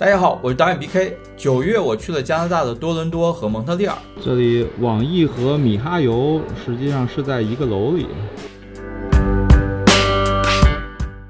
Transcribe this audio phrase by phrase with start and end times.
[0.00, 1.12] 大家好，我是导演 BK。
[1.36, 8.06] 九月我去了加拿大的多伦多和蒙特利尔，这里网易和米哈游实际上是在一个楼里，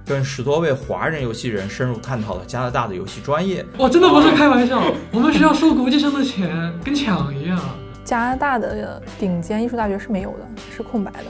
[0.04, 3.64] 跟十多位华人游戏人深入探讨了加拿大的游戏专业。
[3.78, 4.82] 哇，真的不是开玩笑，
[5.12, 7.58] 我们学校收国际生的钱跟抢一样。
[8.04, 10.46] 加拿大的顶尖艺术大学是没有的，
[10.76, 11.24] 是空白的。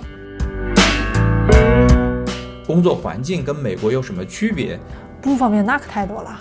[2.66, 4.77] 工作环境跟美国有什么区别？
[5.23, 6.36] 不方便，那可太多了。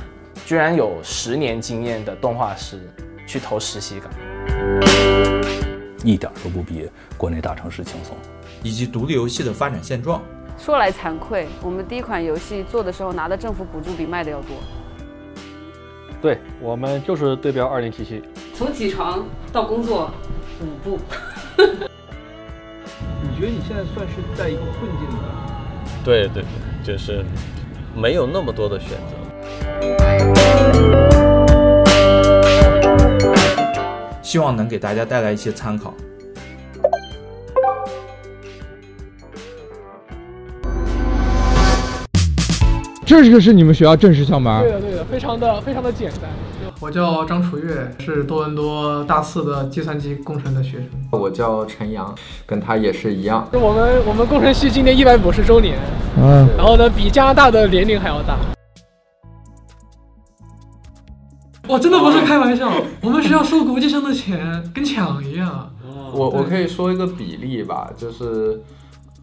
[0.48, 2.80] 居然有十年经验的动画师
[3.28, 4.10] 去投实习岗，
[6.06, 8.16] 一点都不比国内大城市轻松。
[8.64, 10.22] 以及独立游戏的发展现状。
[10.58, 14.56] 说来惭愧，我们第一款游戏做的时候拿的政府补助比卖的要多。
[16.22, 18.24] 对我们就是对标二零七七，
[18.56, 20.10] 从起床到工作
[20.62, 20.98] 五步。
[21.58, 25.18] 你觉得你现在算是在一个困境的？
[26.06, 26.42] 对对
[26.86, 27.26] 对，就是
[27.94, 29.18] 没有那么多的选择。
[34.28, 35.94] 希望能给大家带来一些参考。
[43.06, 44.62] 这个是你们学校正式校门？
[44.64, 46.30] 对的，对的，非常的非常的简单。
[46.82, 50.90] 我叫张楚月，是多伦多大四的计算机工程的学生。
[51.10, 52.14] 我叫陈阳，
[52.46, 53.48] 跟他也是一样。
[53.54, 55.78] 我们我们工程系今年一百五十周年，
[56.22, 58.38] 嗯，然后呢，比加拿大的年龄还要大。
[61.68, 65.74] 哇，真的不是开玩笑，我们学校收国际生的钱跟抢一样。
[66.14, 68.62] 我我可以说一个比例吧，就是，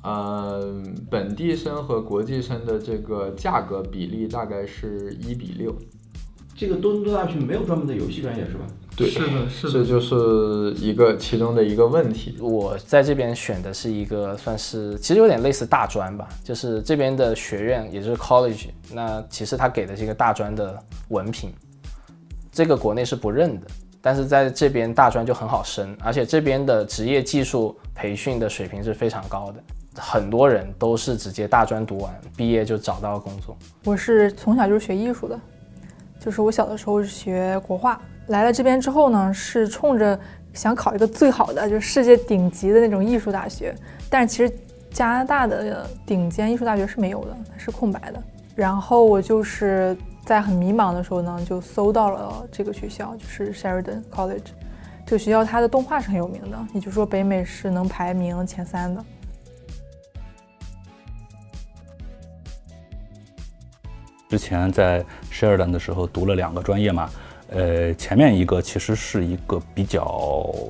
[0.02, 0.62] 呃，
[1.10, 5.74] 本地生和国际生的这个价格比例大概是一比六。
[6.54, 8.60] 这个多伦多大学没有专门的游戏专业是吧？
[8.94, 12.36] 对，是的，是的，这就是一个其中的一个问题。
[12.38, 21.50] 我在这边选的是一个算是，其实有点类似大专吧，就是这边的学院，也就是 college，那其实他给的是一个大专的文凭。
[22.54, 23.66] 这个国内是不认的，
[24.00, 29.60] 但是在这边大专就很好升，而且这边的职业技术培训的水平是非常高的，
[29.96, 33.56] 很多人都是直接大专读完毕业就找到了工作。
[33.84, 35.38] 我是从小就是学艺术的，
[36.20, 40.16] 就是我小的时候是学国画，来了这边之后呢，是冲着
[40.52, 43.74] 想考一个最好的，就是世界顶级的那种艺术大学，
[44.08, 44.56] 但是其实
[44.92, 48.22] 加拿大的顶尖艺术大学是没有的，它是空白的。
[48.54, 49.96] 然后我就是。
[50.24, 54.46] 在很迷茫的时候呢，就搜到了这个学校，就是 Sheridan College。
[55.04, 59.04] 这个学校它的动画是很有名的，也就是说北美是能排名前三的。
[64.30, 67.10] 之前在 Sheridan 的时候读了两个专业嘛。
[67.54, 70.04] 呃，前面一个其实是一个比较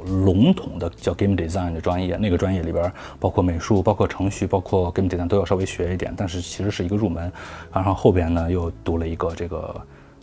[0.06, 7.32] 笼统的叫 Game Design 的专业，那个专业里边包括美术、包括程序、包括 Game Design 都要稍微学一点，但是其实是一个入门。
[7.72, 9.74] 然后后边呢又读了一个这个，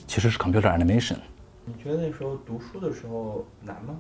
[0.06, 1.16] 其实是 Computer Animation。
[1.66, 3.98] 你觉得那时候读书的时候难吗？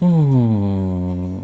[0.00, 1.40] 嗯，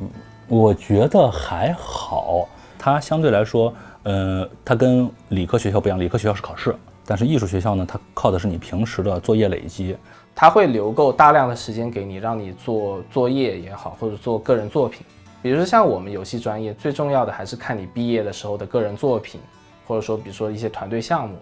[0.48, 3.72] 我觉得还好，它相对来说，
[4.02, 6.74] 呃，它跟理科学校不一样，理科学校是考试。
[7.04, 9.96] 但是艺术学校呢，它靠的是你平时的作业累积，
[10.34, 15.04] 它会留够大量的时间给你，让你做作业也好，或者做个人作品。
[15.42, 19.40] 比如说像我们游戏专业，最重要的还是看你毕业的时候的个人作品，
[19.86, 21.36] 或者说比如说一些团队项目。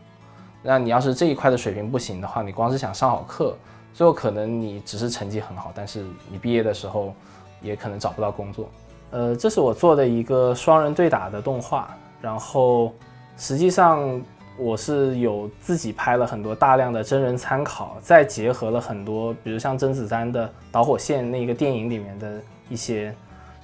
[0.62, 3.54] 那你要是这一块的水平不行的话，你光是想上好课，
[3.93, 7.15] 最后可能你只是成绩很好，但是你毕业的时候
[7.60, 8.69] 也可能找不到工作。
[9.10, 12.94] 呃，这是我做的一个双人对打的动画，然后
[13.37, 14.20] 实际上。
[14.60, 22.38] 我是有自己拍了很多大量的真人参考，再结合了很多，比如像甄子丹的《导火线》那个电影里面的
[22.69, 23.15] 一些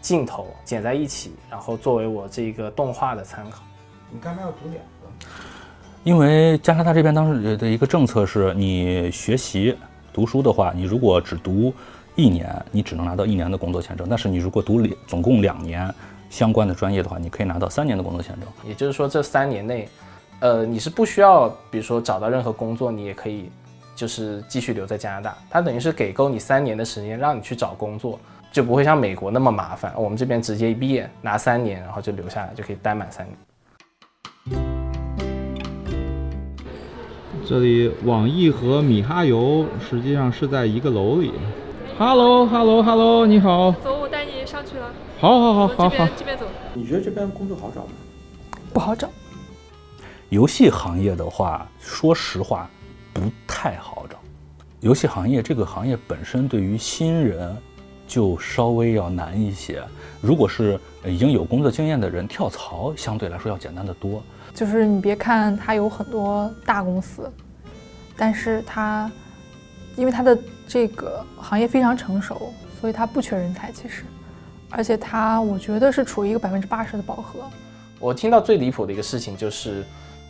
[0.01, 3.63] 镜头剪在一起，然后作为我这个动画的参考。
[4.11, 4.81] 你干嘛要读两个？
[6.03, 9.77] 因为加拿大这边当时的一个政策是，你学习
[10.15, 11.75] 读书的话，你如果只读
[12.15, 15.95] 一年，你只能拿到一年的工作签证；但是你如果读两总共两年
[16.31, 18.49] 相关的专业的话，你可以拿到三年的工作签证。
[18.67, 19.87] 也就是说，这三年内。
[20.41, 23.51] 呃，你是不需要，比如说找到任何工作，你也可以，
[23.95, 25.35] 就是继续留在加拿大。
[25.49, 28.21] 它等于是给够你三年的时间，让你去找工作，
[28.53, 29.95] 就不会像美国那么麻烦。
[29.97, 33.37] 我们这边直接一毕业拿三年，然后就留下来，就可以待满三年。
[37.49, 41.33] 这里网易和米哈游实际上是在一个楼里。
[41.97, 43.73] Hello，Hello，Hello，你好。
[43.83, 44.93] 走，我带你上去了。
[45.19, 46.09] 好好好好好。
[46.15, 46.45] 这边走。
[46.75, 47.93] 你觉得这边工作好找吗？
[48.75, 49.09] 不好找。
[50.37, 52.69] 游戏行业的话，说实话，
[53.15, 54.19] 不太好找。
[54.81, 57.57] 游戏行业这个行业本身对于新人
[58.07, 59.83] 就稍微要难一些。
[60.21, 64.23] 如果是已经有工作经验的人跳槽，相对来说要简单的多。
[64.55, 67.33] 就是你别看它有很多大公司，
[68.15, 69.11] 但是它
[69.97, 70.39] 因为它的
[70.69, 74.05] 这个行业非常成熟，所以它不缺人才，其实，
[74.69, 77.41] 而且它我觉得是处于一个百分之八十的饱和。
[77.99, 79.83] 我听到最离谱的一个事情就是，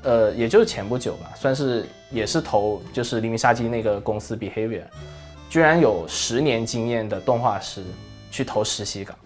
[0.06, 4.84] 呃，也就是前不久吧，算是也是投就是黎明杀机那个公司 Behavior，
[5.50, 7.82] 居然有十年经验的动画师
[8.30, 9.16] 去投实习岗，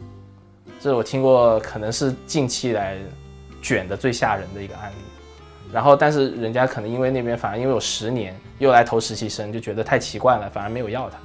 [0.80, 2.96] 这是我听过可能是近期来
[3.60, 4.94] 卷的最吓人的一个案例。
[5.70, 11.18] 然后，但是人家可能因为那边反而因为有十年又来投实习生，就觉得太奇怪了，反而没有要他。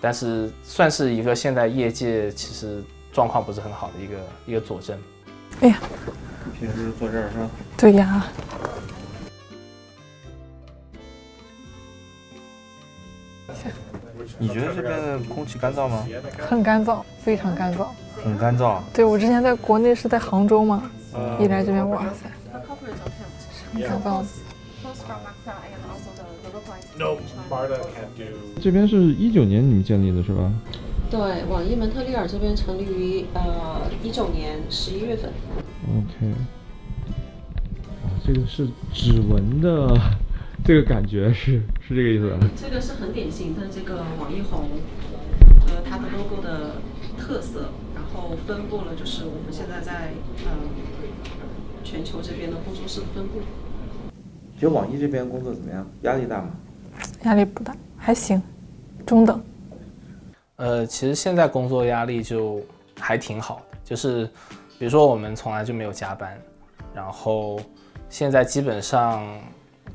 [0.00, 2.80] 但是算是一个现在业界其实
[3.12, 4.16] 状况不是很好的一个
[4.46, 4.96] 一个佐证。
[5.62, 5.80] 哎呀，
[6.58, 7.50] 平时坐这儿是吧？
[7.76, 8.26] 对呀，
[14.38, 16.06] 你觉得这边的空气干燥吗？
[16.38, 17.86] 很干燥，非常干燥。
[18.22, 18.80] 很干燥。
[18.92, 22.30] 对我之前在国内是在杭州嘛，嗯一来这边，哇塞，
[23.72, 24.26] 很干燥的。
[28.60, 30.50] 这边是一九年你们建立的是吧？
[31.08, 35.30] 对，网易蒙特利尔这边成立于呃一九年十一月份。
[35.88, 36.32] OK，
[38.02, 39.96] 啊，这个是指纹的，
[40.64, 42.48] 这个感觉是是这个意思吧？
[42.56, 44.68] 这个是很典型的这个网易红，
[45.68, 46.76] 呃，它的 logo 的
[47.16, 50.10] 特色，然后分布了就是我们现在在
[50.44, 50.50] 呃
[51.84, 53.40] 全球这边的工作室的分布。
[54.58, 55.86] 觉得网易这边工作怎么样？
[56.02, 56.50] 压力大吗？
[57.22, 58.42] 压力不大，还行，
[59.06, 59.40] 中等。
[60.56, 62.60] 呃，其实现在工作压力就
[62.98, 64.24] 还挺好的，就是
[64.78, 66.40] 比如说我们从来就没有加班，
[66.94, 67.60] 然后
[68.08, 69.26] 现在基本上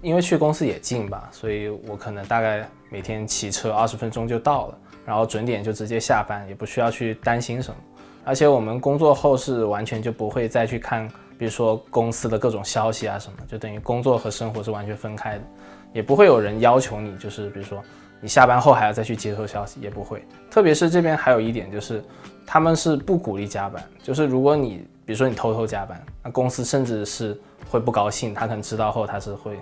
[0.01, 7.75] 因为去公司也近吧，所以我可能大概每天骑车二十分钟就到了，然后准点就直接下班，也不需要去担心什么。
[8.23, 11.07] 而且我们工作后是完全就不会再去看，
[11.39, 15.43] 比如说公司的各种消息啊什么，就等于工作和生活是完全分开的，
[15.91, 17.81] 也不会有人要求你，就是比如说
[18.21, 20.23] 你下班后还要再去接收消息，也不会。
[20.49, 22.03] 特别是这边还有一点就是，
[22.45, 27.35] 他们是不鼓励加班，就是如果你比如说你偷偷加班，那公司甚至是
[27.69, 29.55] 会不高兴，他可能知道后他是会，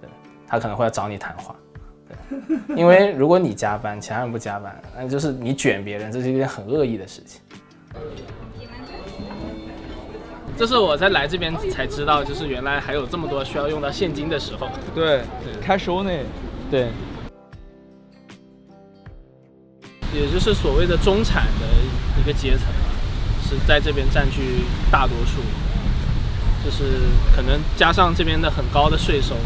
[0.00, 0.10] 对，
[0.46, 1.56] 他可能会要找你谈话。
[2.06, 7.40] 对，因为如果你加班，其他人不加班，那就是你卷别人，这是一件很恶意的事情。
[10.54, 14.68] 这是我在来这边才知道，就是原来还有这么多需要用到现金的时候。
[14.94, 15.22] 对，
[15.62, 16.10] 开收呢，
[16.70, 16.88] 对，
[20.12, 21.66] 也就是所谓的中产的
[22.20, 22.92] 一个阶层啊，
[23.48, 25.40] 是在这边占据大多数，
[26.64, 29.36] 就是可能加上这边的很高的税收，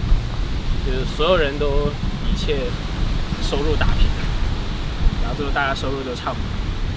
[0.84, 1.92] 就是所有人都
[2.28, 2.58] 一切
[3.48, 4.08] 收入打平，
[5.22, 6.44] 然后最后大家收入都差不多，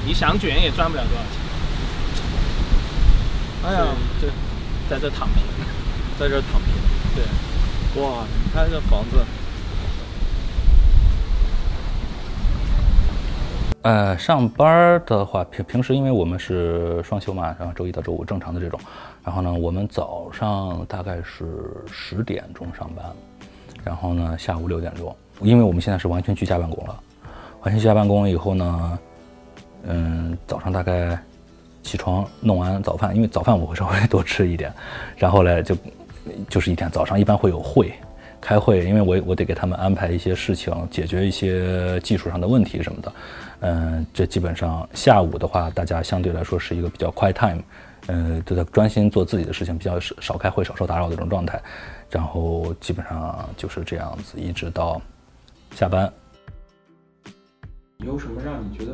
[0.06, 1.40] 你想卷也赚不了多少钱。
[3.62, 3.88] 哎呀，
[4.22, 4.28] 就
[4.90, 5.44] 在这躺平，
[6.18, 6.74] 在这躺平。
[7.14, 9.18] 对，哇，你看这房子，
[13.82, 18.78] 呃，上班的话，平平时因为我们是双休嘛，然后周一到周五正常的这种，
[19.24, 21.46] 然后呢，我们早上大概是
[21.88, 23.06] 十点钟上班，
[23.82, 27.00] 然后呢，下午六点钟，因为我们现在是完全居家办公了，
[27.62, 29.00] 完全居家办公以后呢，
[29.84, 31.18] 嗯，早上大概
[31.82, 34.74] 起床弄完早饭，因为早饭我会稍微多吃一点，
[35.16, 35.78] 然后呢就
[36.50, 37.94] 就是一天早上一般会有会。
[38.42, 43.14] 开会，因为我我得给他们安排一些事情，解决一些技术上的问题什么的。
[43.62, 47.62] 嗯，这基本上下午的话，大家相对来说是一个比较 quiet time，
[48.08, 51.62] 嗯，都在专心做自己的事情，比较少少开会、少受打扰的这种状态。
[52.10, 55.02] 然后基本上就是这样子，一直到
[55.76, 56.12] 下班。
[58.00, 58.94] 有什么让你觉得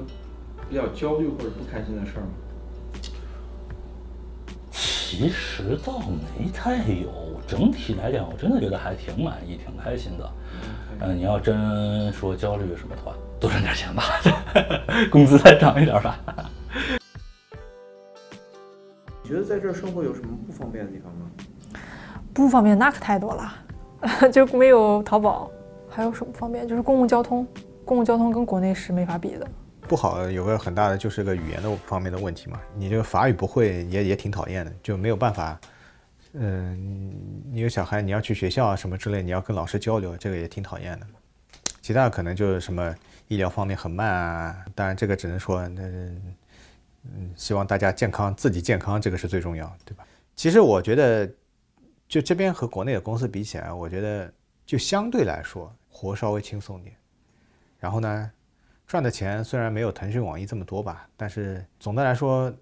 [0.68, 2.30] 比较焦虑或者不开心的事儿吗？
[4.72, 6.00] 其实倒
[6.38, 10.32] 没太有，整体来讲，我真的觉得还挺满意、挺开心的。
[11.02, 14.04] 嗯、你要真说焦虑什么的话，多赚点钱吧，
[15.12, 16.20] 工资再涨一点吧。
[19.22, 21.30] 你觉得在这儿生活有什么不方便的地方吗？
[22.34, 23.54] 不方便那可太多了，
[24.32, 25.52] 就没有淘宝，
[25.90, 26.68] 还有什么方便？
[26.68, 27.46] 就是公共交通，
[27.84, 29.48] 公共交通跟国内是没法比的。
[29.88, 35.60] 不好有个很大的就是个语言的方面的问题嘛，你这个法语不会也也挺讨厌的，就没有办法。
[36.38, 37.14] 嗯，
[37.52, 41.08] 你有小孩，你要去学校啊什么之类，你要跟老师交流，这个也挺讨厌的。
[41.82, 42.94] 其他可能就是什么
[43.28, 50.06] 医疗方面很慢啊，当然这个只能说，那嗯，希望大家健康，自己健康，这个是最重要，对吧？
[50.36, 51.30] 其实我觉得，
[52.08, 54.34] 就这边和国内的公司比起来，我觉得
[54.66, 56.94] 就相对来说活稍微轻松点。
[57.80, 58.32] 然后呢，
[58.86, 62.54] 赚的钱虽然没有腾讯、网易这么多吧，但是总的来说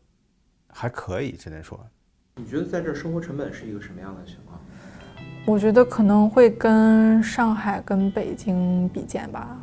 [0.68, 1.84] 还可以，只能说。
[2.36, 4.60] 你觉得在这儿生活成本是一个什么样的情况？
[5.46, 9.58] 我觉得可能会跟上海跟北京比肩吧。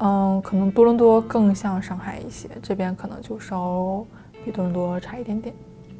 [0.00, 4.04] 嗯，可能多伦多更像上海一些，这边可能就稍
[4.44, 5.54] 比多伦多差一点点。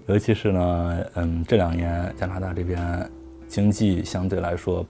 [0.07, 3.11] 尤其是呢，嗯，这两年加拿大这边
[3.49, 4.85] 经济相对来说，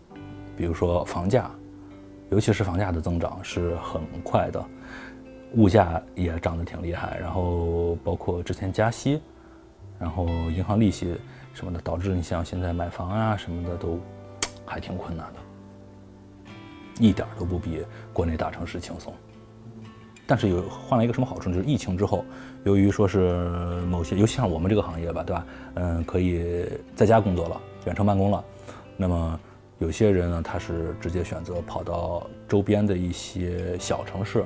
[0.56, 1.48] 比如说房价，
[2.28, 4.64] 尤其是房价的增长是很快的，
[5.54, 9.20] 物价也涨得挺厉害，然后包括之前加息，
[10.00, 11.14] 然后银行利息
[11.54, 14.00] 什么的，导致你像现在买房啊什么的都
[14.64, 15.40] 还挺困难的。
[16.98, 19.14] 一点都不比国内大城市轻松，
[20.26, 22.24] 但是有换了一个什么好处，就是疫情之后，
[22.64, 25.46] 由于说是某些，尤其像我们这个行业吧，对吧？
[25.74, 28.44] 嗯，可以在家工作了，远程办公了。
[28.98, 29.40] 那么
[29.78, 34.44] 有些人呢，他是直接选择跑到周边的一些小城市。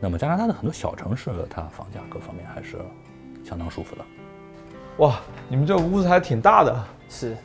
[0.00, 2.78] 那么加拿大的很多小城市，它房价各方面还是
[3.44, 4.04] 相当舒服的。
[4.98, 6.84] 哇，你们这屋子还挺大的。
[7.08, 7.36] 是。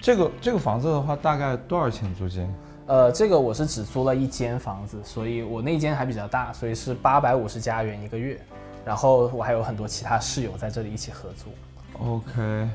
[0.00, 2.52] 这个这个房子的话，大概多少钱租金？
[2.86, 8.40] 呃，这个我是只租了一间房子，所以我那间还比较大，所以是八百五十加元一个月。
[8.84, 11.52] 然后我还有很多其他室友在这里一起合租。
[11.98, 12.68] OK，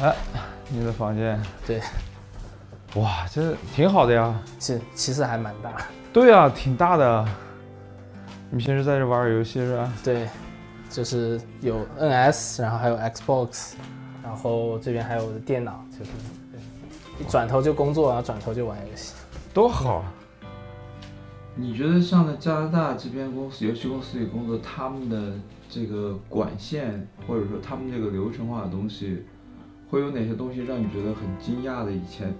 [0.00, 0.14] 哎，
[0.70, 1.38] 你的房间？
[1.66, 1.82] 对。
[2.94, 4.34] 哇，这挺好的呀。
[4.58, 5.70] 是，其实还蛮大。
[6.12, 7.28] 对啊，挺大的。
[8.54, 9.90] 你平时在这玩游戏是吧？
[10.04, 10.28] 对，
[10.90, 13.72] 就是有 NS，然后还有 Xbox，
[14.22, 16.10] 然后这边还有我的电脑，就是。
[17.18, 19.14] 一转头就工作，然后转头就玩游戏，
[19.54, 20.12] 多好啊！
[21.54, 25.32] 你觉得像在加拿大这边公司游戏公司里工作，他们的
[25.70, 29.24] 这个管线或者说他们这个流程化的东西，
[29.88, 31.92] 会有哪些东西让你觉得很惊讶的？
[31.92, 32.34] 以前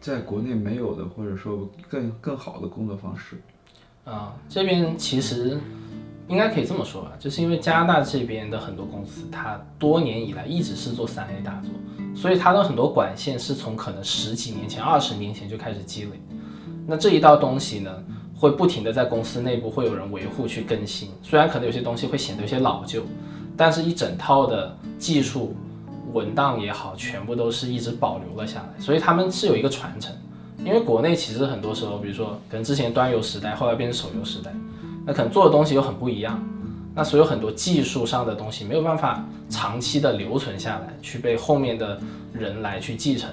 [0.00, 3.40] 在国内没有的，或者说更更好的工作方式？
[4.04, 5.58] 啊，这边其实
[6.28, 11.70] 应该可以这么说吧，就是因为加拿大这边的很多公司，它多年以来一直是做三 A 大作。
[12.16, 16.10] 所以它的很多管线是从可能十几年前、二十年前就开始积累，
[16.86, 17.90] 那这一道东西呢，
[18.36, 21.10] 会不停的在公司内部会有人维护去更新。
[21.24, 23.02] 虽然可能有些东西会显得有些老旧，
[23.56, 25.56] 但是一整套的技术
[26.12, 28.80] 文档也好，全部都是一直保留了下来。
[28.80, 30.14] 所以他们是有一个传承。
[30.58, 34.52] 因为国内其实很多时候，比如说可能之前端游时代，后来变成手游时代，
[35.06, 36.42] 那可能做的东西又很不一样。
[36.94, 42.00] 那所有很多技术上的东西没有办法长期的留存下来，去被后面的
[42.32, 43.28] 人来去继承，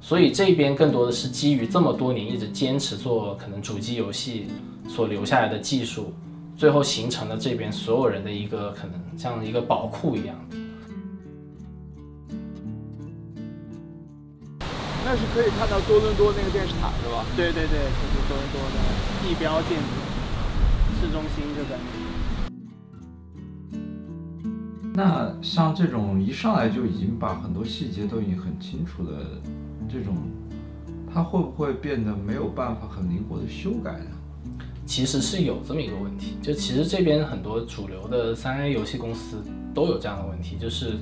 [0.00, 4.46] 所以这边更多的是基于这么多年一直坚持做可能主机游戏
[4.88, 6.14] 所留下来的技术，
[6.56, 10.34] 最后形成了这边所有人的一个可能像一个宝库一样。
[15.08, 17.24] 那是可以看到多伦多那个电视塔是吧？
[17.36, 18.76] 对对对，就是多伦多的
[19.22, 19.84] 地标建筑，
[21.00, 21.78] 市中心就在
[24.92, 25.04] 那。
[25.04, 29.40] 那像这种一上来就已经把很多细节都已经很清楚的
[29.88, 30.16] 这种，
[31.14, 34.10] 它会不会变得没有办法很灵活的修改呢？
[34.86, 39.40] 其实是有这么一个问题，就其实这边很多主流的三 A 游戏公司
[39.72, 40.94] 都有这样的问题，就是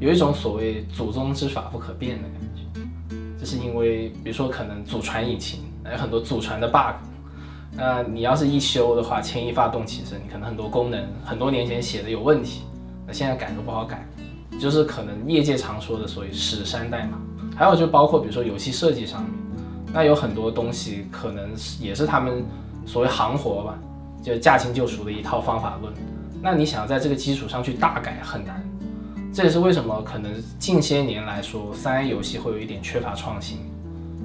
[0.00, 2.45] 有一种所谓祖宗之法不可变的感觉，就
[3.46, 6.96] 是因为比如说可能祖传引擎还有很多祖传的 bug，
[7.76, 12.62] 那你要是一修的话，牵一发动其身，你可能很多功能很多年前写的有问题。
[13.06, 14.04] 那现在改都不好改，
[14.58, 17.18] 就是可能业界常说的所谓史山代码，
[17.56, 19.30] 还有就包括比如说游戏设计上面，
[19.92, 21.50] 那有很多东西可能
[21.80, 22.44] 也是他们
[22.84, 23.78] 所谓行活吧，
[24.22, 25.92] 就驾轻就熟的一套方法论。
[26.42, 28.62] 那你想要在这个基础上去大改很难，
[29.32, 33.58] 这也是为什么可能近些年来说三 A 游戏会有一点缺乏创新，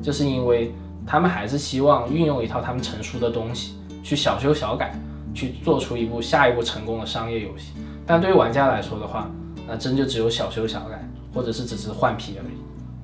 [0.02, 0.74] 就是因为
[1.06, 4.98] 他们还是希望运用一套他们成熟的东西去小修小改，
[5.34, 7.74] 去做出一部下一步成功的商业游戏。
[8.06, 9.30] 但对于玩家来说的话，
[9.68, 12.54] 那真就只有小修小改，或者是只是换皮而已。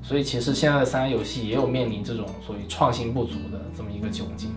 [0.02, 4.52] 所以其实现在的三 A 游戏也有面临这种所谓创新不足的这么一个窘境。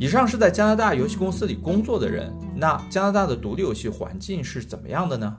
[0.00, 5.36] 以上是在加拿大游戏公司里工作的人，那加拿大的独立游戏环境是怎么样的呢？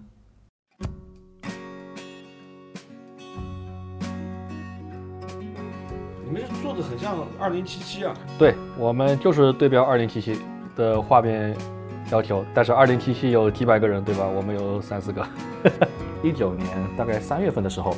[6.31, 8.13] 你们做的很像二零七七啊？
[8.37, 10.39] 对，我们就是对标二零七七
[10.75, 11.55] 的画面。
[12.11, 14.25] 要求，但是二零七七有几百个人，对吧？
[14.25, 15.23] 我们有三四个。
[16.23, 16.67] 一九年
[16.97, 17.93] 大概三月份的时候，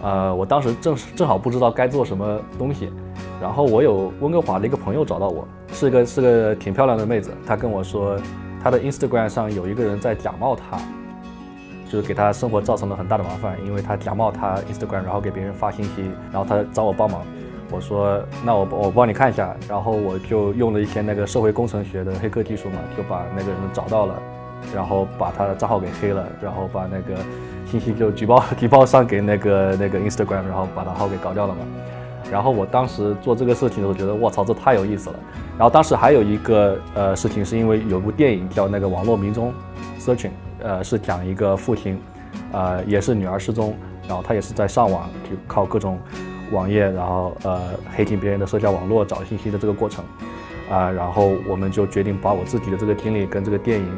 [0.00, 2.92] 呃，我当时正正好不知道该做什么东西，
[3.40, 8.16] 然后我有温哥华的一个朋友找到我，是个是个挺漂亮的妹子，她跟我说，
[8.62, 10.78] 她的 Instagram 上有一个人在假冒她，
[11.90, 17.22] 就是给她生活造成了很大的麻烦，因为她假冒她 Instagram，然后给别人发信息，然后她找我帮忙。
[17.70, 24.14] 我说，那我我帮你看一下，然后我就用了一些那个社会工程学的黑客技术嘛，就把那个人找到了，
[24.74, 27.20] 然后把他的账号给黑了，然后把那个
[27.66, 31.60] 信息就举报举报上给那个 那个 Instagram，然后把他号给搞掉了嘛。
[32.30, 35.16] 然后我当时做这个事情的时候，觉得我操，这太有意思了。
[35.56, 39.52] 然后当时还有一个呃事情，是因为有部电影叫那个《网络迷踪》
[40.02, 41.98] ，Searching，呃，是讲一个父亲，
[42.52, 43.74] 呃，也是女儿失踪，
[44.06, 45.98] 然后他也是在上网，就靠各种
[46.50, 47.60] 网页，然后呃
[47.94, 50.04] 黑进别人的社交网络找信息的这个过程，
[50.70, 53.88] 啊，然后我们就决定把我自己的这个经历跟这个电影，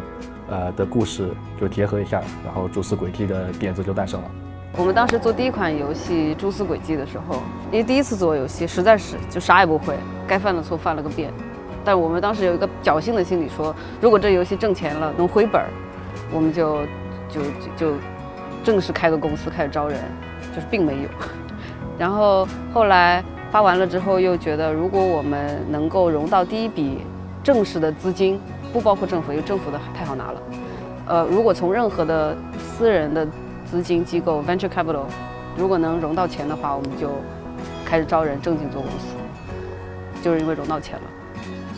[0.48, 1.28] 呃的故事
[1.60, 4.30] 就结合一下，然后蛛丝轨迹的点子就诞生了。
[4.76, 7.42] 我们当时做第一款游戏《蛛丝轨迹》的时候，
[7.72, 9.96] 因为第一次做游戏，实在是就啥也不会，
[10.28, 11.32] 该犯的错犯了个遍。
[11.84, 15.68] 但我们当时有一个侥幸的心理，说如果这游戏挣钱了，能回本儿，
[16.32, 16.82] 我们就
[17.28, 17.94] 就就就
[18.62, 19.98] 正式开个公司开始招人，
[20.54, 21.08] 就是并没有。
[22.00, 27.00] 然后后来发完了之后，又觉得如果我们能够融到第一笔
[27.44, 28.40] 正式的资金，
[28.72, 30.42] 不包括政府，因为政府的太好拿了。
[31.06, 33.28] 呃，如果从任何的私人的
[33.66, 35.04] 资金机构 venture capital，
[35.58, 37.10] 如果能融到钱的话，我们就
[37.84, 39.14] 开始招人，正经做公司。
[40.22, 41.02] 就是因为融到钱了，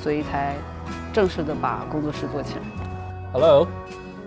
[0.00, 0.54] 所以才
[1.12, 2.60] 正式的把工作室做起来。
[3.32, 3.66] Hello.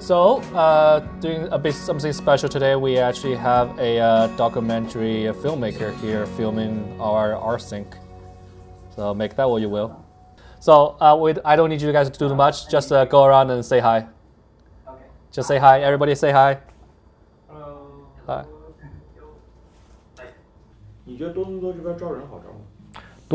[0.04, 5.94] So, uh, doing a bit something special today, we actually have a uh, documentary filmmaker
[6.00, 7.86] here filming our rsync.
[8.96, 10.04] So make that what you will.
[10.58, 12.68] So uh, we, I don't need you guys to do too much.
[12.68, 14.06] Just uh, go around and say hi.
[14.86, 15.04] Okay.
[15.32, 15.80] Just say hi.
[15.80, 16.58] Everybody say hi.
[17.48, 18.06] Hello.
[18.26, 18.44] Hi.
[21.04, 22.53] 你觉得多伦多这边招人好招吗？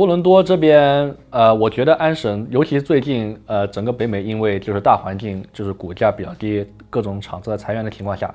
[0.00, 8.34] 多伦多这边，呃，我觉得安省，尤其最近，呃，整个北美因为就是大环境就是股价比较低，各种厂子在裁员的情况下，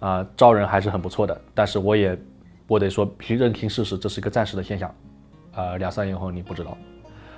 [0.00, 1.40] 啊、招人还是很不错的。
[1.54, 2.18] 但是我也，
[2.66, 4.92] 我得说，必须认清事实，这是一个暂时的现象，
[5.54, 6.76] 呃、两三年后你不知道，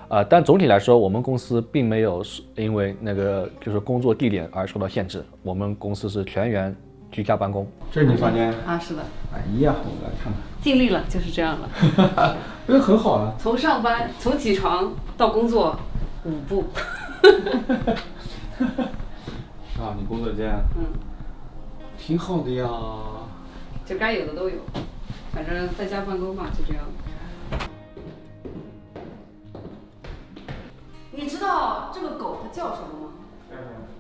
[0.08, 6.75] 啊、但总体来说，我们公司并没有是因为那个就是工作地点而受到限制，我们公司是全员
[7.10, 7.66] 居家办公。
[7.90, 8.52] 这是你房间？
[8.66, 10.42] 啊，是的，哎呀，我们来看看。
[10.62, 11.68] 尽力了，就是这样了。
[12.66, 13.34] 这 很好啊。
[13.38, 15.78] 从上班，从起床到工作，
[16.24, 16.64] 五步。
[19.78, 20.50] 啊，你工作间？
[20.76, 20.85] 嗯，
[21.96, 22.68] 挺好的呀。
[23.87, 24.56] 就该有的都有，
[25.33, 26.85] 反正在家办公嘛，就这样。
[31.12, 33.12] 你知道这个狗它叫什么吗？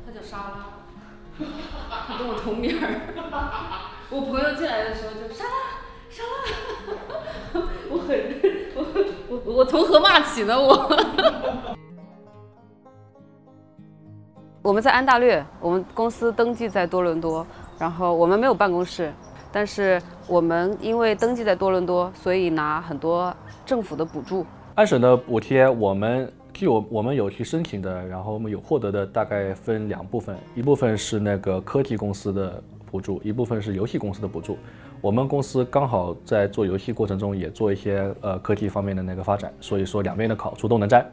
[0.06, 0.66] 它叫沙拉，
[2.06, 2.84] 它跟我同名儿。
[4.10, 5.50] 我朋友进来的时候就莎拉，
[6.08, 8.08] 莎拉， 我很
[8.74, 8.78] 我
[9.44, 10.60] 我我从何骂起呢？
[10.60, 10.88] 我。
[14.62, 17.46] 我们在安大略，我们公司登记在多伦多，
[17.78, 19.12] 然后我们没有办公室，
[19.50, 24.44] 但是我们因为登记在多伦多，所以拿很多政府的补助。
[24.74, 34.58] 安省的补贴，我们据我我们有去申请的，然后我们有获得的大概分两部分，一部分是那个科技公司的补助，一部分是游戏公司的补助。
[35.00, 41.08] 我们公司刚好在做游戏过程中也做一些呃科技方面的那个发展，所以说两边的好处都能沾。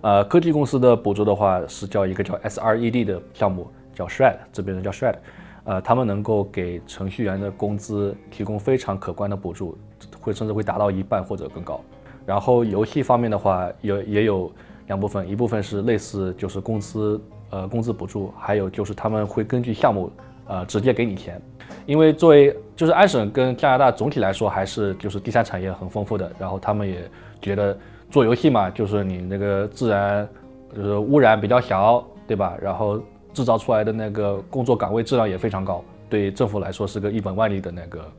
[0.00, 5.14] 呃，科技公司的补助的话是叫一个叫 SRED 的项目，叫 Shred，这边的叫 Shred，
[5.62, 9.78] 呃，他们能够给程序员的工资提供非常可观的补助，
[10.20, 11.80] 会甚至会达到一半或者更高。
[12.26, 14.52] 然后游戏方面的话，有也有
[14.88, 17.20] 两部分，一部分是类似就是工资
[17.50, 20.10] 呃工资补助，还有就是他们会根据项目
[20.46, 21.40] 呃直接给你钱，
[21.86, 27.08] 因为作为就是安省跟加拿大总体来说还是就是第三产业很丰富的，然后他们也
[27.40, 27.76] 觉得
[28.10, 30.28] 做游戏嘛，就是你那个自然
[30.74, 32.56] 就是污染比较小，对吧？
[32.60, 33.00] 然后
[33.32, 38.12] 制造出来的那个工作岗位质量也非常高，对政府来说是个一本万利的那个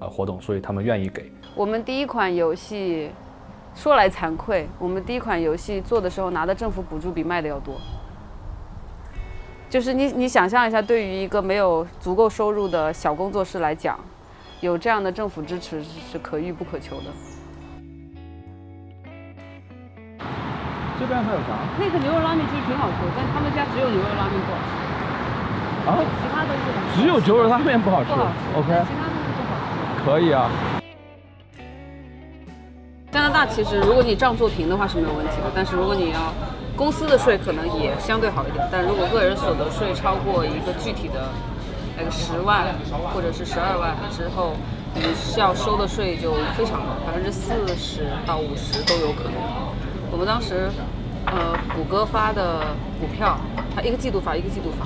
[0.00, 1.30] 呃活动，所以他们愿意给。
[1.54, 3.10] 我们第一款游戏，
[3.76, 7.74] 说来惭愧，我们第一款游戏做的时候拿的政府补助比卖的要多。
[9.68, 13.98] 就是你你想象一下，对于一个没有足够收入的小工作室来讲，
[14.60, 17.04] 有这样的政府支持是可遇不可求的。
[20.98, 21.58] 这边还有啥？
[21.78, 26.00] 那个牛肉拉面其实挺好吃，但他们家只有牛肉拉面不好吃，啊？
[26.22, 28.08] 其他都是很只有牛肉拉面不好吃。
[28.08, 29.52] 不好 OK，其他都是不好
[29.98, 30.04] 吃。
[30.04, 30.48] 可以啊。
[33.16, 36.34] 加拿大其实如果你账做平的话是没有问题的，但是如果你要
[36.76, 41.30] 公司的税可能也相对好一点，但如果个人所得税超过一个具体的
[41.96, 42.66] 那个十万
[43.14, 44.52] 或者是十二万之后，
[44.94, 49.32] 你需要收的税就非常高，百分之四十到五十都有可能。
[50.12, 50.68] 我们当时，
[51.24, 52.66] 呃，谷歌发的
[53.00, 53.38] 股票，
[53.74, 54.84] 他一个季度发，一个季度发，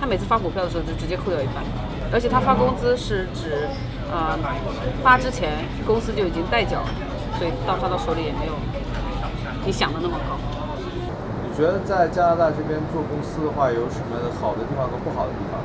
[0.00, 1.56] 他每次发股票的时候就直接扣掉一半，
[2.12, 3.66] 而且他发工资是指，
[4.12, 4.38] 呃，
[5.02, 6.84] 发之前公司就已经代缴，
[7.38, 8.52] 所以到他的手里也没有
[9.64, 10.36] 你想的那么高。
[11.44, 15.60] 你觉得在加拿大这边做公司的话，有什么好的地方和不好的地方？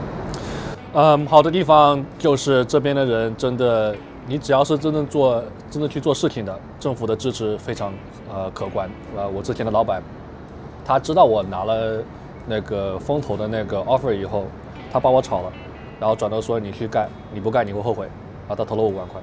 [0.93, 7.93] 嗯，好的地方就是这边的人真的，你只要是真正做、真正去做事情的，政府的支持非常
[8.34, 8.89] 呃可观。
[9.15, 10.01] 呃，我之前的老板，
[10.86, 12.03] 他知道我拿了
[12.47, 14.45] 那个风投的那个 offer 以后，
[14.91, 15.51] 他把我炒了，
[15.99, 18.06] 然后转头说你去干，你不干你会后悔，
[18.47, 19.21] 然后他投了五万块。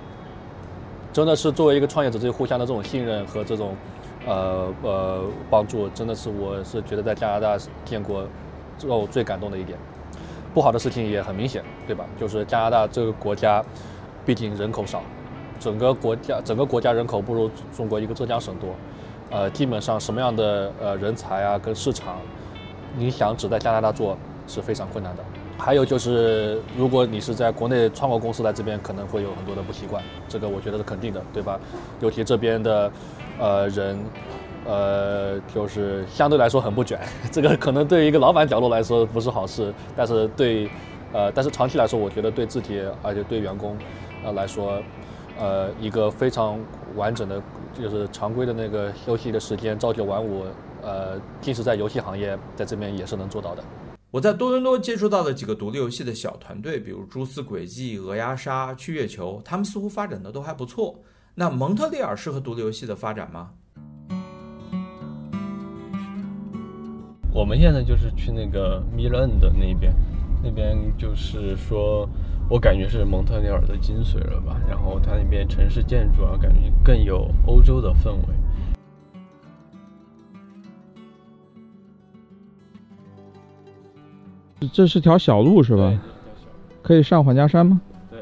[1.14, 3.77] 真的是作为一个创业者，这互相的这种信任和这种
[4.27, 8.27] 呃呃帮助，真的是我是觉得在加拿大见过
[8.85, 9.79] 让我最感动的一点。
[10.53, 12.05] 不好的事情也很明显，对吧？
[12.18, 13.64] 就是加拿大这个国家，
[14.27, 15.05] 毕竟人口少，
[15.61, 18.70] 整个国家整个国家人口不如中国一个浙江省多，
[19.31, 22.16] 呃，基本上什么样的呃人才啊跟市场，
[22.96, 25.22] 你想只在加拿大做是非常困难的。
[25.57, 31.59] 还有就是，如果你是在国内创过公司来这边，可能会有很多的不习惯，这个我觉得是肯定的，对吧？
[32.01, 32.90] 尤其这边的，
[33.38, 33.99] 呃人，
[34.67, 36.99] 呃就是相对来说很不卷，
[37.33, 40.69] 这个可能对于一个老板角度来说不是好事，但是对，
[41.12, 43.77] 呃但是长期来说，我觉得对自己而且对员工，
[44.25, 44.83] 呃来说，
[45.38, 46.59] 呃一个非常
[46.97, 47.40] 完整的，
[47.81, 50.45] 就是常规的那个休息的时间，朝九晚五，
[50.83, 53.62] 呃即使在游戏行业，在这边也是能做到的。
[54.14, 60.94] 我在多伦多接触到的几个独立游戏的小团队，比如蛛丝轨迹、鹅鸭杀、去月球，他们似乎发展的都还不错。
[61.35, 63.50] 那蒙特利尔适合独立游戏的发展吗？
[67.33, 69.92] 我们现在就是去那个米伦的那边，
[70.44, 72.09] 那边就是说
[72.48, 74.61] 我感觉是蒙特利尔的精髓了吧。
[74.68, 78.43] 然后它那边城市建筑啊，感觉更有欧洲的氛围。
[84.72, 85.92] 这是条小路是吧？
[86.83, 87.81] 可以上缓家山吗？
[88.11, 88.20] 对。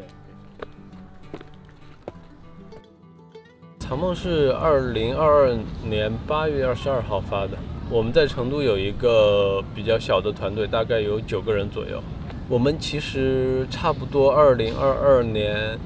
[3.81, 7.59] 长梦是二零二二年八月二十二号发的。
[7.90, 12.00] 我们在成都有一个比较小的团队，大概有九个人左右。
[12.48, 15.78] 我们其实差不多二零二二年，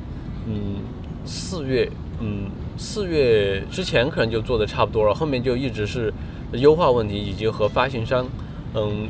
[0.47, 0.77] 嗯，
[1.25, 1.91] 四月，
[2.21, 6.13] 嗯，四月之前可能就做的差不多了，后面就一直是
[6.53, 8.27] 优化问题以及和发行商，
[8.75, 9.09] 嗯。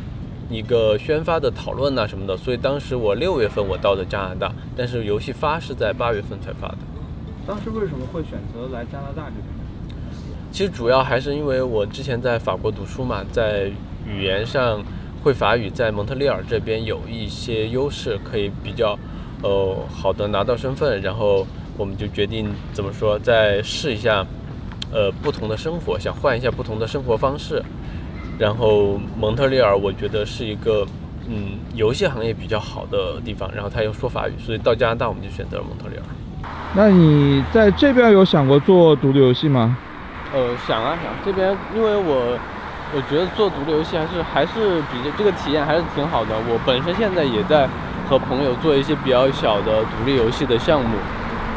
[0.49, 6.79] 一个宣发的讨论呐什么的，所以当时我六月份我到的加拿大，但是游戏发是在八月份才发的。
[7.47, 9.45] 当时为什么会选择来加拿大这边？
[10.53, 13.71] 其实主要还是因为我之前在法国读书嘛，在
[14.07, 14.83] 语言上
[15.23, 18.99] 会法语，在蒙特利尔这边有一些优势，可以比较
[19.43, 24.25] 呃好的拿到身份，然后我们就决定怎么说，再试一下
[24.93, 27.63] 呃不同的生活，想换一下不同的生活方式。
[28.39, 30.87] 然后蒙特利尔，我觉得是一个
[31.29, 33.51] 嗯游戏行业比较好的地方。
[33.55, 36.03] 然后他又说法语，所以到加拿大我们就选择了蒙特利尔。
[36.75, 39.77] 那你在这边有想过做独立游戏吗？
[40.35, 41.13] 呃，想啊想。
[41.25, 42.39] 这边因为我
[42.95, 46.35] 我觉得做独立游戏还是还是比较这个体验还是挺好的。
[46.47, 47.67] 我本身现在也在
[48.09, 50.97] 和朋友做一些比较小的独立游戏的项目。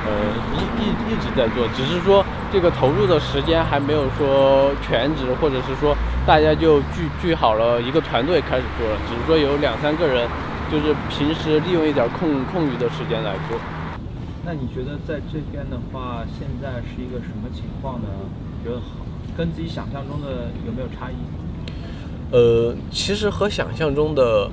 [0.08, 0.12] 呃，
[0.56, 10.28] 一一一直在做，只是说这个投入的时间还没有说全职，或者是说大家就聚聚好了一个团队开始做了，只是说有两三个人，
[10.72, 13.58] 就是平时利用一点空空余的时间来做。
[14.46, 18.08] 那你觉得在这边的话，现在是一个什么情况呢？
[18.64, 19.06] 觉得好，
[19.38, 21.16] 跟自己想象中的有没有差异？
[22.32, 24.50] 呃，其实和想象中的，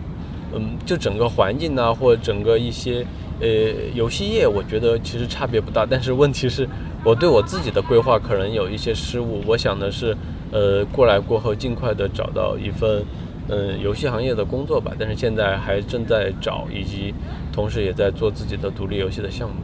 [0.55, 3.07] 嗯，就整个环境呢，或者整个一些。
[3.39, 3.47] 呃，
[3.93, 6.67] 游戏业我觉得其实差别不大，但是问题是，
[7.05, 9.43] 我对我自己的规划可能有一些失误。
[9.47, 10.17] 我想的是，
[10.51, 13.05] 呃，过来过后尽快的找到一份，
[13.49, 14.93] 嗯，游戏行业的工作吧。
[14.99, 17.15] 但是现在还正在找，以及
[17.53, 19.55] 同时也在做自己的独立游戏的项目。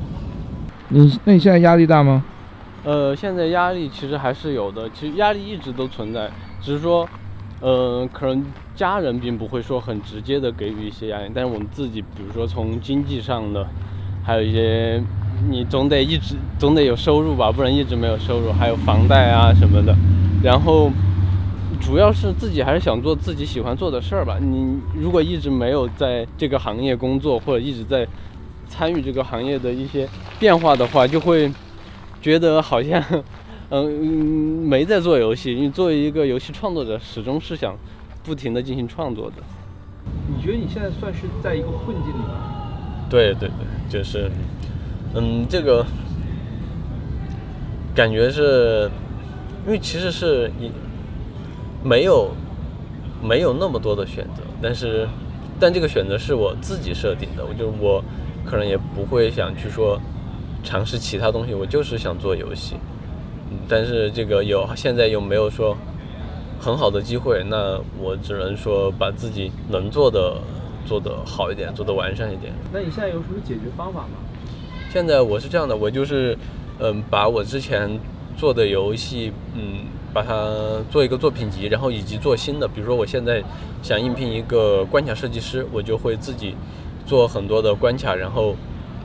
[0.89, 2.25] 你那你现在压力大吗？
[2.85, 7.09] 呃，现在压力其实还是有的，其实压力一直都存在，只是说。
[7.65, 13.65] 呃，可能家人并不会说很直接的给予一些压力，但是我们自己，比如说从经济上的，
[14.25, 15.01] 还有一些，
[15.49, 19.95] 你总得一直总得有收入吧，不能一直没有收入，还有房贷啊什么的。
[20.43, 20.91] 然后，
[21.81, 24.39] 主要是自己还是想做自己喜欢做的事儿吧。
[24.41, 28.07] 你如果一直没有在这个行业工作，或者一直在
[28.69, 30.09] 参与这个行业的一些
[30.41, 31.53] 变化的话，就会
[32.21, 33.03] 觉得好像。
[33.75, 35.55] 嗯，没在做游戏。
[35.55, 37.75] 你作为一个游戏创作者，始终是想
[38.23, 39.37] 不停的进行创作的。
[40.29, 43.07] 你觉得你现在算是在一个困境里吗？
[43.09, 43.55] 对对对，
[43.89, 44.31] 就是，
[45.15, 45.87] 嗯，这个
[47.95, 48.91] 感觉是，
[49.67, 50.71] 因为其实是你
[51.85, 52.31] 没有
[53.23, 55.09] 没有那么多的选择，但是
[55.61, 58.03] 但这个选择是我自己设定的，我就我
[58.45, 60.01] 可能也不会想去说
[60.65, 62.77] 尝试其他东西，我就是想做游戏。
[63.69, 65.77] 但是这个有现在又没有说
[66.59, 70.39] 很好的机会，那我只能说把自己能做的
[70.87, 72.53] 做得好一点，做得完善一点。
[72.73, 74.17] 那你现在有什么解决方法吗？
[74.91, 76.37] 现在我是这样的，我就是，
[76.81, 77.89] 嗯，把我之前
[78.37, 82.67] 做的游戏，嗯，把它做一个作品集，然后以及做新的。
[82.67, 83.43] 比如说，我现在
[83.83, 86.55] 想应聘一个关卡设计师，我就会自己
[87.07, 88.57] 做很多的关卡，然后，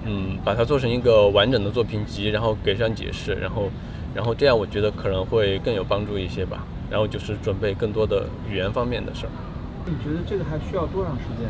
[0.06, 3.70] 嗯，把它做成一个完整的作品集，然后给上解释，然后，
[4.16, 6.66] 然后这样我觉得可能会更有帮助一些吧。
[6.90, 9.30] 然后就是准备更多的语言方面的事儿。
[9.86, 11.50] 你觉得这个还需要多长时间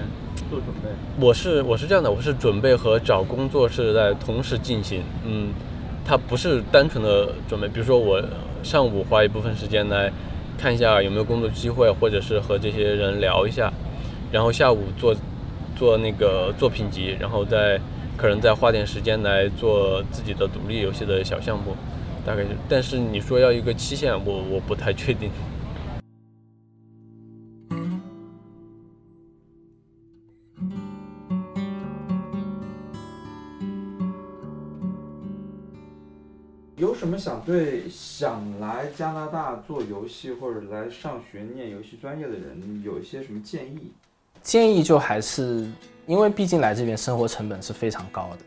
[0.49, 0.89] 做准备？
[1.23, 5.49] 我是我是这样的，我是准备和找工作是在同时进行，嗯，
[6.07, 7.67] 它不是单纯的准备。
[7.67, 8.23] 比如说我
[8.63, 10.09] 上午花一部分时间来
[10.57, 13.71] 看一下有没有工作机会，或者是和这些人聊一下，
[14.31, 15.13] 然后下午做
[15.75, 17.77] 做那个作品集，然后再
[18.15, 21.75] 可能再花点时间来做自己的独立游戏的小项目，
[22.25, 22.43] 大概。
[22.69, 25.29] 但是你说要一个期限，我我不太确定。
[37.07, 43.93] 什么想对想来加拿大做游戏或者来上学念游戏专业的人有一些什么建议？
[44.43, 45.71] 建议就还是
[46.05, 48.39] 因为毕竟来这边生活成本是非常高的，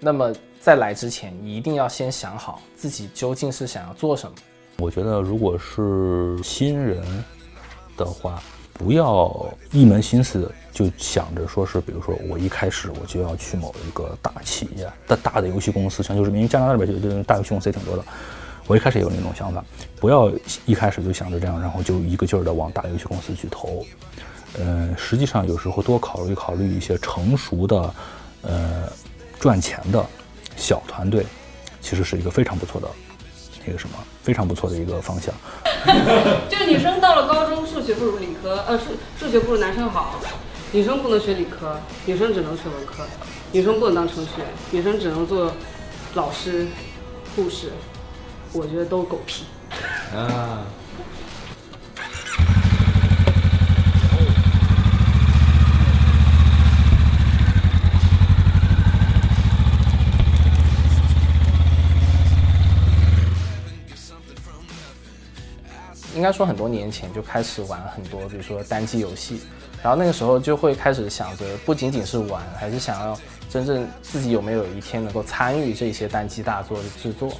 [0.00, 4.36] 那么在来之前，你一定要先想好自己究竟是想要做什么。
[4.80, 7.00] 我觉得如果是新人
[7.96, 8.42] 的话，
[8.80, 18.02] 不要一门心思就想着说是，比如说我一开始我就要去某一个大企业、大大的游戏公司，像就是因为加拿大那边就大游戏公司也挺多的。
[18.66, 19.62] 我一开始也有那种想法，
[20.00, 20.32] 不要
[20.64, 23.84] 一开始就想着这样，然后就一个劲儿的往大游戏公司去投。
[24.58, 27.94] 呃，实际上有时候多考虑考虑一些成熟的、
[28.40, 28.84] 呃
[29.38, 30.02] 赚钱的
[30.56, 31.26] 小团队，
[31.82, 32.88] 其实是一个非常不错的
[33.66, 35.34] 那个什么，非常不错的一个方向。
[36.48, 38.84] 就女生到了高中，数学不如理科，呃，数
[39.18, 40.20] 数学不如男生好，
[40.72, 43.04] 女生不能学理科，女生只能学文科，
[43.52, 45.52] 女生不能当程序员，女生只能做
[46.14, 46.66] 老师、
[47.34, 47.72] 护士，
[48.52, 49.44] 我觉得都狗屁。
[50.14, 50.66] 啊，
[66.20, 69.40] 应该说很多年前就开始玩很多，比如说单机游戏，
[69.82, 77.32] 然后那个时候就会开始想着，不仅仅是玩，还是想要真正自己有没有一天能够参与这些单机大作的制作，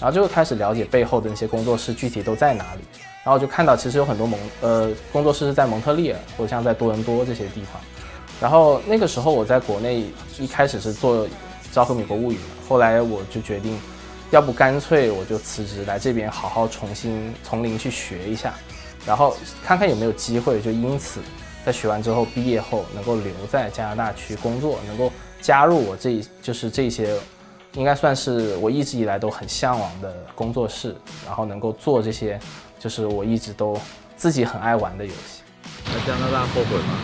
[0.00, 2.80] 然后就开始了解背后的那些工作室具体都在哪里，
[3.22, 7.80] 然后就看到其实有很多蒙呃工作室是在蒙特利尔或者像在多伦多这些地方，
[8.40, 10.06] 然后那个时候我在国内
[10.40, 11.24] 一开始是做
[11.70, 12.36] 《昭和美国物语》，
[12.68, 13.78] 后来我就决定。
[14.34, 18.52] 要不干脆我就辞职来这边好好重新从零去学一下，
[19.06, 21.20] 然后看看有没有机会，就因此
[21.64, 27.16] 在学完之后毕业后能够留在加拿大去工作，能够加入我这就是这些，
[27.74, 32.36] 应该算是我一直以来都很向往的工作室，然后能够做这些
[32.76, 33.80] 就是我一直都
[34.16, 35.44] 自己很爱玩的游戏。
[35.86, 36.98] 来加拿大后悔吗？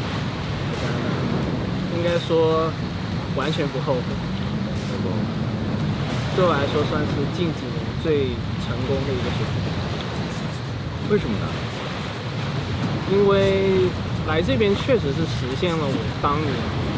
[1.97, 2.73] 应该说
[3.37, 4.01] 完全不后悔。
[6.37, 9.55] 对我来说算是近几年最成功的一个选择。
[11.11, 11.47] 为什么呢？
[13.13, 13.91] 因为
[14.29, 16.49] 来这边确实是实现了我当年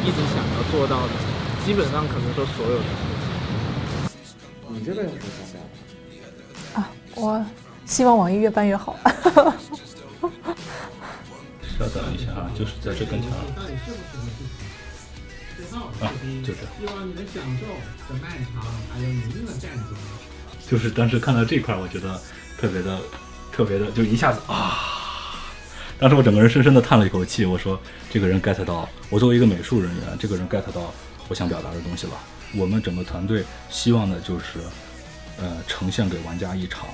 [0.05, 1.13] 一直想要做到的，
[1.65, 4.75] 基本上可能说所有的事情。
[4.75, 5.59] 你这边有什么想
[6.75, 6.81] 法？
[6.81, 7.43] 啊，我
[7.87, 8.95] 希望网易越办越好。
[11.79, 13.31] 稍等一下啊，就是在这跟前。
[16.01, 16.11] 啊，
[16.45, 16.61] 就这。
[16.79, 17.67] 希望你的享受
[18.13, 19.95] 的漫长还有宁静的战争。
[20.69, 22.21] 就是当时看到这块，我觉得
[22.59, 22.99] 特别的、
[23.53, 25.45] 特别的，就一下子啊！
[25.99, 27.79] 当时我整个人深深的叹了一口气，我说
[28.11, 30.93] ：“这个人 get 到，我作为一个美术人员，这个人 get 到
[31.29, 32.13] 我想表达的东西了。”
[32.57, 34.59] 我们整个团队希望的就是，
[35.39, 36.87] 呃，呈现给玩家一场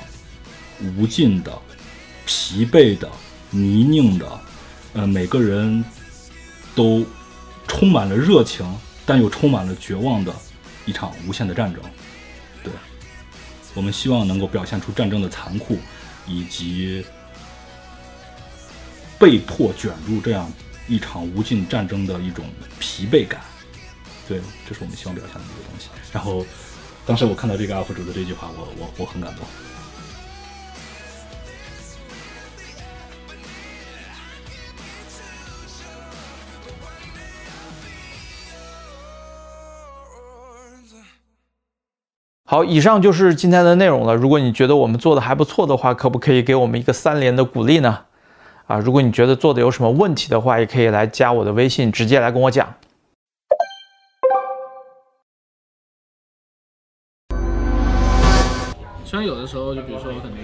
[0.96, 1.57] 无尽的、
[2.26, 3.09] 疲惫的、
[3.50, 4.40] 泥泞的，
[4.94, 5.85] 呃，每个人
[6.74, 7.07] 都。
[7.68, 8.66] 充满了热情，
[9.07, 10.35] 但又充满了绝望的
[10.85, 11.81] 一场无限的战争。
[12.64, 12.72] 对，
[13.74, 15.78] 我们希望能够表现出战争的残酷，
[16.26, 17.07] 以及
[19.18, 20.50] 被迫卷入这样
[20.88, 22.44] 一场无尽战争的一种
[22.81, 23.40] 疲惫感。
[24.26, 25.88] 对，这是我们希望表现的一个东西。
[26.12, 26.44] 然后，
[27.07, 29.46] 当时我看到这个 UP 主的这句话，我我我很感动。
[42.51, 44.17] 好，以上就是今天的内容了。
[44.17, 47.99] 如果你觉得我们做的还不错的话，可不可以给我们一个三连的鼓励呢？
[48.67, 52.73] 啊，如果你觉得做的有什么问题的话，也可以来加我的微信，直接来跟我讲。
[59.05, 60.39] 虽然有的时候，就比如说可能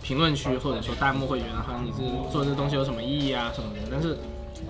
[0.00, 1.98] 评论区或者说弹幕会觉得哈你是
[2.32, 4.16] 做这东西有什么意义啊什么的，但是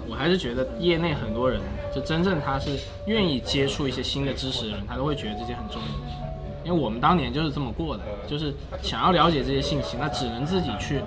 [0.09, 1.61] 我还是觉得业内很多人
[1.95, 2.77] 就真正他是
[3.07, 6.26] 愿意接触一些新的知识的人，他都会觉得这些很重要。
[6.67, 8.53] 因为我们当年就是这么过的，就是
[8.83, 11.01] 想要了解这些信息，那只能自己去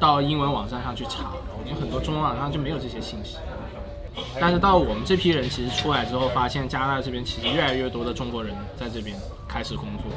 [0.00, 3.36] 到英文网站上去查，我们很多中文网上就没有这些信息。
[4.40, 10.10] 但是到我们这批人其实出来之后，发现加拿大这边其实越来越多的中国人在这边开始工作。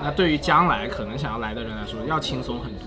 [0.00, 2.86] 那对于将来可能想要来的人来说，要轻松很多，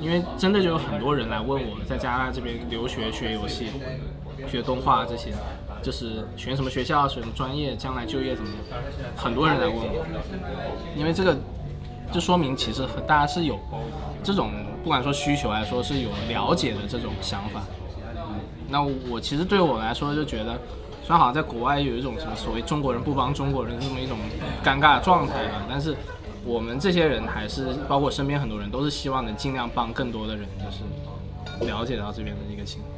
[0.00, 3.70] 因为真的就有很多人来问我，在加拿大这边留学、学游戏、
[4.48, 5.32] 学动画这些，
[5.82, 8.78] 就是选什么学校、选什么专业，将来就业怎么样，
[9.16, 10.06] 很多人来问我，
[10.96, 11.36] 因为这个
[12.12, 13.58] 就说明其实大家是有
[14.22, 14.50] 这种
[14.82, 17.62] 不管说需求来说是有了解的这种想法。
[18.68, 20.52] 那我其实对我来说就觉得，
[21.02, 24.18] 虽然好像在国外有一种什么所谓中国人不帮中国人这么一种
[24.62, 25.96] 尴尬的状态吧，但是
[26.44, 32.97] 我们这些人还是包括身边很多人都是希望能尽量帮更多的人，就是了解到这边的一个情况。